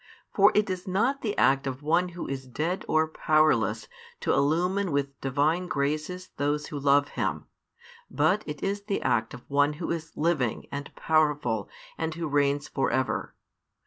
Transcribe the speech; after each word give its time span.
For 0.33 0.51
it 0.55 0.67
is 0.67 0.87
not 0.87 1.21
the 1.21 1.37
act 1.37 1.67
of 1.67 1.83
one 1.83 2.09
who 2.17 2.27
is 2.27 2.47
dead, 2.47 2.83
or 2.87 3.07
powerless 3.07 3.87
to 4.21 4.33
illumine 4.33 4.91
with 4.91 5.21
Divine 5.21 5.67
graces 5.67 6.29
those 6.37 6.65
who 6.65 6.79
love 6.79 7.09
him, 7.09 7.45
but 8.09 8.43
it 8.47 8.63
is 8.63 8.85
the 8.85 9.03
act 9.03 9.35
of 9.35 9.47
One 9.47 9.73
Who 9.73 9.91
is 9.91 10.17
living 10.17 10.65
and 10.71 10.89
powerful 10.95 11.69
and 11.99 12.15
Who 12.15 12.27
reigns 12.27 12.67
for 12.67 12.89
ever. 12.89 13.35